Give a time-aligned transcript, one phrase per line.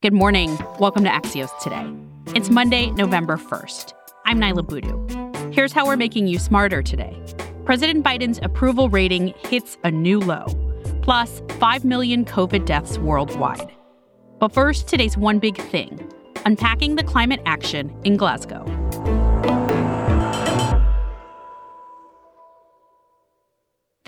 [0.00, 0.56] Good morning.
[0.78, 1.84] Welcome to Axios Today.
[2.32, 3.94] It's Monday, November 1st.
[4.26, 5.50] I'm Niala Boodhoo.
[5.50, 7.20] Here's how we're making you smarter today.
[7.64, 10.46] President Biden's approval rating hits a new low,
[11.02, 13.72] plus 5 million COVID deaths worldwide.
[14.38, 16.08] But first, today's one big thing
[16.46, 18.64] unpacking the climate action in Glasgow.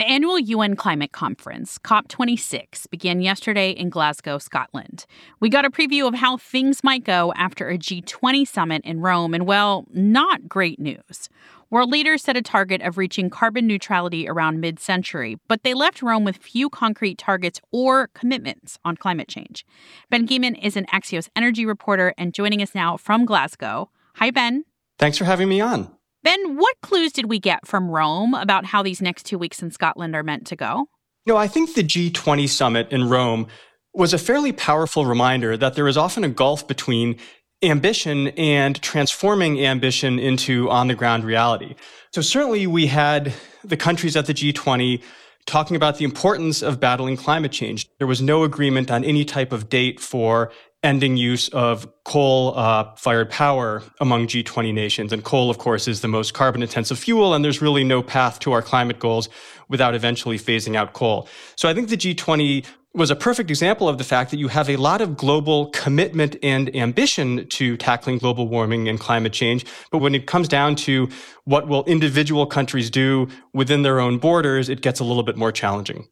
[0.00, 5.04] The annual UN Climate Conference, COP26, began yesterday in Glasgow, Scotland.
[5.40, 9.34] We got a preview of how things might go after a G20 summit in Rome,
[9.34, 11.28] and well, not great news.
[11.68, 16.00] World leaders set a target of reaching carbon neutrality around mid century, but they left
[16.00, 19.66] Rome with few concrete targets or commitments on climate change.
[20.08, 23.90] Ben Geman is an Axios energy reporter and joining us now from Glasgow.
[24.14, 24.64] Hi, Ben.
[24.98, 25.94] Thanks for having me on.
[26.22, 29.70] Ben, what clues did we get from Rome about how these next two weeks in
[29.70, 30.86] Scotland are meant to go?
[31.24, 33.46] You know, I think the G20 summit in Rome
[33.94, 37.16] was a fairly powerful reminder that there is often a gulf between
[37.62, 41.74] ambition and transforming ambition into on the ground reality.
[42.12, 43.32] So certainly we had
[43.64, 45.02] the countries at the G20
[45.46, 47.88] talking about the importance of battling climate change.
[47.98, 52.94] There was no agreement on any type of date for ending use of coal uh,
[52.96, 55.12] fired power among G20 nations.
[55.12, 58.38] And coal, of course, is the most carbon intensive fuel, and there's really no path
[58.40, 59.28] to our climate goals
[59.68, 61.28] without eventually phasing out coal.
[61.56, 64.68] So I think the G20 was a perfect example of the fact that you have
[64.68, 69.64] a lot of global commitment and ambition to tackling global warming and climate change.
[69.92, 71.08] But when it comes down to
[71.44, 75.52] what will individual countries do within their own borders, it gets a little bit more
[75.52, 76.08] challenging.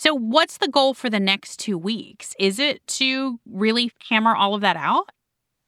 [0.00, 2.32] So, what's the goal for the next two weeks?
[2.38, 5.10] Is it to really hammer all of that out?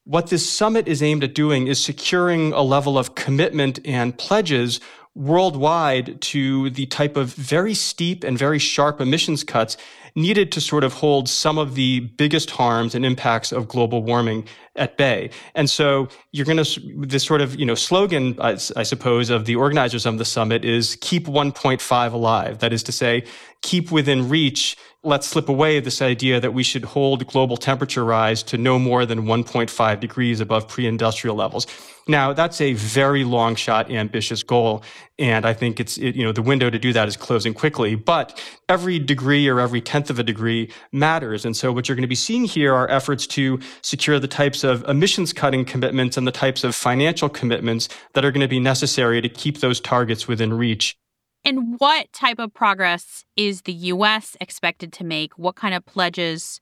[0.05, 4.79] What this summit is aimed at doing is securing a level of commitment and pledges
[5.21, 9.77] worldwide to the type of very steep and very sharp emissions cuts
[10.17, 14.47] needed to sort of hold some of the biggest harms and impacts of global warming
[14.77, 15.31] at bay.
[15.55, 19.45] And so you're going to, this sort of, you know, slogan, I, I, suppose, of
[19.45, 22.59] the organizers of the summit is keep 1.5 alive.
[22.61, 23.25] That is to say,
[23.61, 28.43] keep within reach let's slip away this idea that we should hold global temperature rise
[28.43, 31.67] to no more than 1.5 degrees above pre-industrial levels.
[32.07, 34.83] Now, that's a very long shot, ambitious goal.
[35.19, 37.95] And I think it's, it, you know, the window to do that is closing quickly.
[37.95, 41.47] But every degree or every tenth of a degree matters.
[41.47, 44.65] And so what you're going to be seeing here are efforts to secure the types
[44.65, 48.61] of emissions cutting commitments and the types of financial commitments that are going to be
[48.61, 50.97] necessary to keep those targets within reach.
[51.45, 54.37] And what type of progress is the U.S.
[54.41, 55.39] expected to make?
[55.39, 56.61] What kind of pledges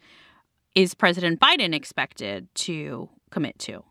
[0.74, 3.82] is President Biden expected to commit to?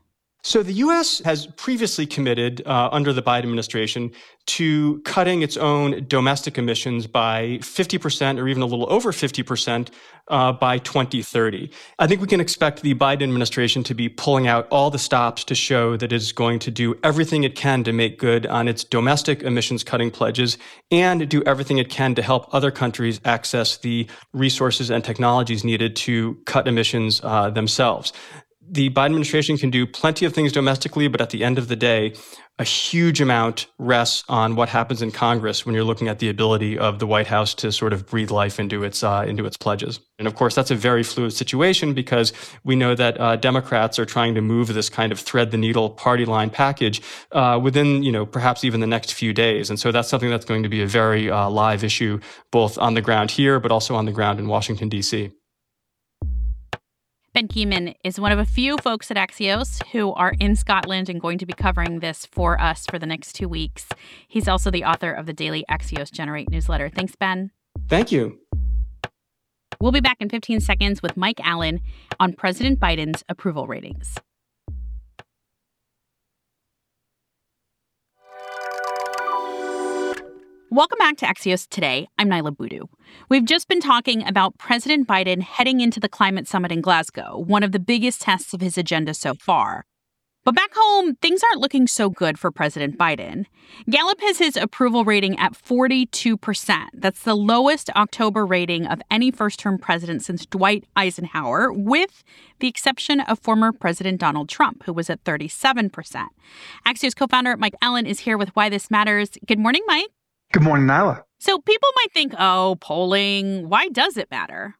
[0.47, 1.19] So the U.S.
[1.25, 4.13] has previously committed uh, under the Biden administration
[4.45, 9.89] to cutting its own domestic emissions by 50% or even a little over 50%
[10.29, 11.69] uh, by 2030.
[11.99, 15.43] I think we can expect the Biden administration to be pulling out all the stops
[15.43, 18.69] to show that it is going to do everything it can to make good on
[18.69, 20.57] its domestic emissions cutting pledges
[20.91, 25.93] and do everything it can to help other countries access the resources and technologies needed
[25.97, 28.13] to cut emissions uh, themselves
[28.69, 31.75] the Biden administration can do plenty of things domestically, but at the end of the
[31.75, 32.13] day,
[32.59, 36.77] a huge amount rests on what happens in Congress when you're looking at the ability
[36.77, 39.99] of the White House to sort of breathe life into its uh, into its pledges.
[40.17, 42.33] And of course, that's a very fluid situation because
[42.63, 45.91] we know that uh, Democrats are trying to move this kind of thread the needle
[45.91, 47.01] party line package
[47.31, 49.69] uh, within you know perhaps even the next few days.
[49.69, 52.19] And so that's something that's going to be a very uh, live issue
[52.49, 55.31] both on the ground here, but also on the ground in Washington D.C.
[57.37, 61.21] Ben Geman is one of a few folks at Axios who are in Scotland and
[61.21, 63.85] going to be covering this for us for the next two weeks.
[64.27, 66.89] He's also the author of the daily Axios Generate newsletter.
[66.89, 67.51] Thanks, Ben.
[67.89, 68.39] Thank you.
[69.79, 71.79] We'll be back in 15 seconds with Mike Allen
[72.19, 74.15] on President Biden's approval ratings.
[80.69, 82.09] Welcome back to Axios Today.
[82.17, 82.87] I'm Niala Boodhoo.
[83.29, 87.63] We've just been talking about President Biden heading into the climate summit in Glasgow, one
[87.63, 89.85] of the biggest tests of his agenda so far.
[90.43, 93.45] But back home, things aren't looking so good for President Biden.
[93.89, 96.85] Gallup has his approval rating at 42%.
[96.93, 102.25] That's the lowest October rating of any first term president since Dwight Eisenhower, with
[102.59, 105.91] the exception of former President Donald Trump, who was at 37%.
[106.85, 109.29] Axios co founder Mike Allen is here with Why This Matters.
[109.45, 110.07] Good morning, Mike.
[110.53, 111.23] Good morning, Niala.
[111.39, 114.75] So people might think, oh, polling, why does it matter?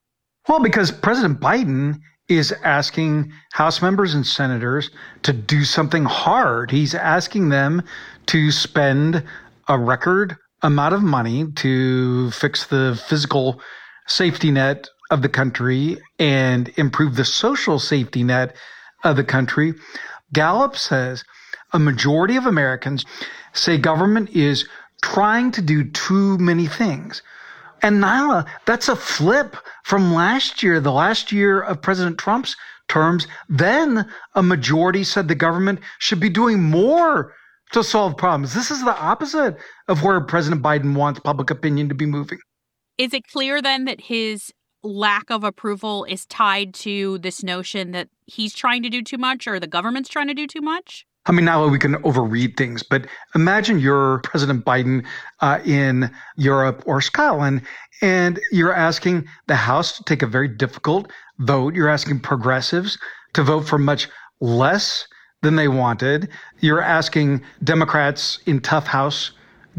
[0.48, 2.00] Well, because President Biden
[2.30, 4.90] is asking House members and senators
[5.24, 6.72] to do something hard.
[6.72, 7.84] He's asking them
[8.28, 9.24] to spend
[9.68, 13.62] a record amount of money to fix the physical
[14.08, 18.56] safety net of the country and improve the social safety net
[19.04, 19.74] of the country,
[20.34, 21.24] Gallup says
[21.74, 23.06] a majority of Americans
[23.54, 24.68] say government is
[25.02, 27.22] trying to do too many things.
[27.82, 32.56] And Niala, that's a flip from last year, the last year of President Trump's
[32.88, 33.28] terms.
[33.50, 37.34] Then a majority said the government should be doing more
[37.72, 38.54] to solve problems.
[38.54, 39.58] This is the opposite
[39.88, 42.40] of where President Biden wants public opinion to be moving.
[42.98, 44.52] Is it clear then that his
[44.84, 49.48] lack of approval is tied to this notion that he's trying to do too much
[49.48, 51.06] or the government's trying to do too much?
[51.28, 55.06] I mean, now we can overread things, but imagine you're President Biden
[55.42, 57.62] uh, in Europe or Scotland,
[58.02, 61.76] and you're asking the House to take a very difficult vote.
[61.76, 62.98] You're asking progressives
[63.34, 64.08] to vote for much
[64.40, 65.06] less
[65.42, 66.30] than they wanted.
[66.60, 69.32] You're asking Democrats in tough House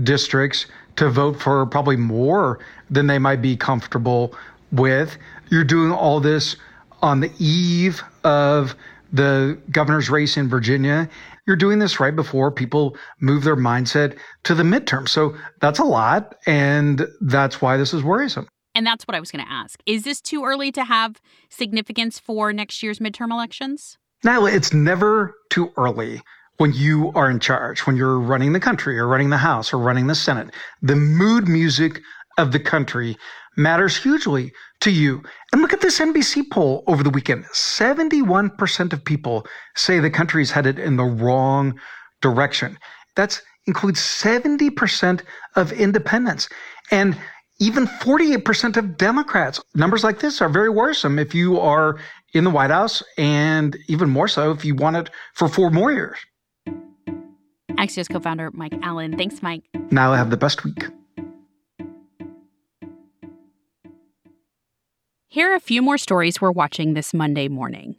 [0.02, 0.66] districts
[0.96, 2.58] to vote for probably more
[2.90, 4.34] than they might be comfortable
[4.70, 5.16] with.
[5.48, 6.56] You're doing all this
[7.00, 8.74] on the eve of
[9.12, 11.08] the governor's race in Virginia.
[11.48, 15.08] You're doing this right before people move their mindset to the midterm.
[15.08, 16.34] So that's a lot.
[16.46, 18.46] And that's why this is worrisome.
[18.74, 19.80] And that's what I was going to ask.
[19.86, 23.96] Is this too early to have significance for next year's midterm elections?
[24.22, 26.20] Now, it's never too early
[26.58, 29.78] when you are in charge, when you're running the country or running the House or
[29.78, 30.50] running the Senate.
[30.82, 32.02] The mood music
[32.36, 33.16] of the country
[33.58, 35.22] matters hugely to you.
[35.52, 39.46] And look at this NBC poll over the weekend 71% of people
[39.76, 41.78] say the country is headed in the wrong
[42.22, 42.78] direction.
[43.16, 45.22] That includes 70%
[45.56, 46.48] of independents
[46.90, 47.18] and
[47.60, 49.60] even 48% of Democrats.
[49.74, 51.98] Numbers like this are very worrisome if you are
[52.34, 55.90] in the White House, and even more so if you want it for four more
[55.90, 56.18] years.
[57.72, 59.16] Axios co founder Mike Allen.
[59.16, 59.62] Thanks, Mike.
[59.90, 60.84] Now I have the best week.
[65.38, 67.94] Here are a few more stories we're watching this Monday morning.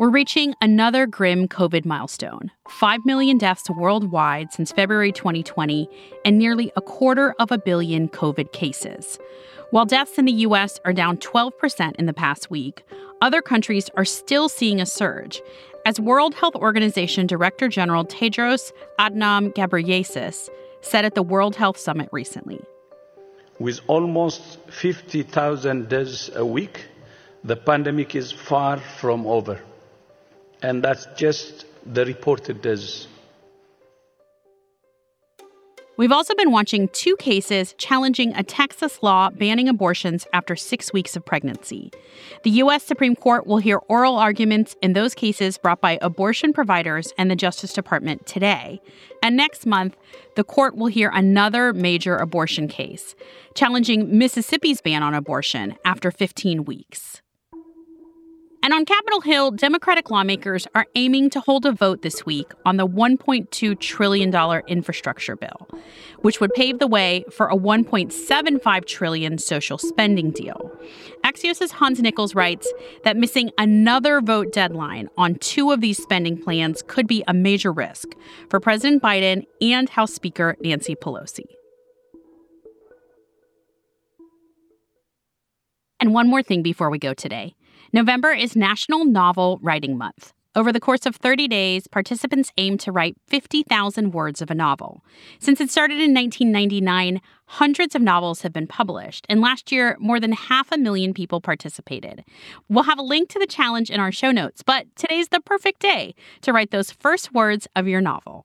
[0.00, 5.88] We're reaching another grim COVID milestone 5 million deaths worldwide since February 2020,
[6.24, 9.20] and nearly a quarter of a billion COVID cases.
[9.70, 10.80] While deaths in the U.S.
[10.84, 12.82] are down 12% in the past week,
[13.22, 15.40] other countries are still seeing a surge,
[15.86, 20.48] as World Health Organization Director General Tedros Adhanom Ghebreyesus
[20.80, 22.58] said at the World Health Summit recently.
[23.58, 26.86] With almost 50,000 deaths a week,
[27.42, 29.60] the pandemic is far from over.
[30.62, 33.08] And that's just the reported deaths.
[35.98, 41.16] We've also been watching two cases challenging a Texas law banning abortions after six weeks
[41.16, 41.90] of pregnancy.
[42.44, 42.84] The U.S.
[42.84, 47.34] Supreme Court will hear oral arguments in those cases brought by abortion providers and the
[47.34, 48.80] Justice Department today.
[49.24, 49.96] And next month,
[50.36, 53.16] the court will hear another major abortion case,
[53.56, 57.22] challenging Mississippi's ban on abortion after 15 weeks.
[58.62, 62.76] And on Capitol Hill, Democratic lawmakers are aiming to hold a vote this week on
[62.76, 65.68] the $1.2 trillion infrastructure bill,
[66.22, 70.70] which would pave the way for a 1.75 trillion social spending deal.
[71.24, 72.70] Axios' Hans Nichols writes
[73.04, 77.72] that missing another vote deadline on two of these spending plans could be a major
[77.72, 78.08] risk
[78.50, 81.46] for President Biden and House Speaker Nancy Pelosi.
[86.00, 87.54] And one more thing before we go today.
[87.92, 90.34] November is National Novel Writing Month.
[90.54, 95.02] Over the course of 30 days, participants aim to write 50,000 words of a novel.
[95.38, 100.20] Since it started in 1999, hundreds of novels have been published, and last year, more
[100.20, 102.24] than half a million people participated.
[102.68, 105.80] We'll have a link to the challenge in our show notes, but today's the perfect
[105.80, 108.44] day to write those first words of your novel.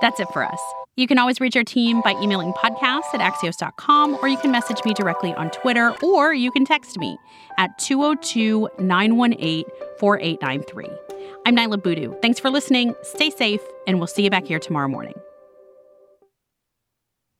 [0.00, 0.60] That's it for us.
[0.96, 4.80] You can always reach our team by emailing podcast at axios.com, or you can message
[4.84, 7.18] me directly on Twitter, or you can text me
[7.58, 9.64] at 202 918
[9.98, 10.88] 4893.
[11.46, 12.14] I'm Niala Boodhoo.
[12.20, 12.94] Thanks for listening.
[13.02, 15.14] Stay safe, and we'll see you back here tomorrow morning.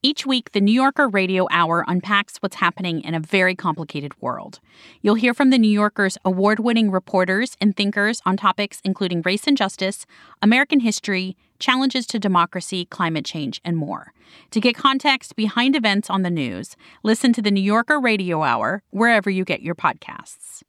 [0.04, 4.60] Each week, the New Yorker Radio Hour unpacks what's happening in a very complicated world.
[5.00, 9.46] You'll hear from the New Yorker's award winning reporters and thinkers on topics including race
[9.46, 10.04] and justice,
[10.42, 14.12] American history, challenges to democracy, climate change, and more.
[14.50, 18.82] To get context behind events on the news, listen to the New Yorker Radio Hour
[18.90, 20.60] wherever you get your podcasts.